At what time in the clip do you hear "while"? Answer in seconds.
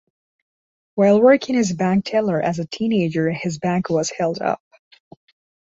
0.95-1.21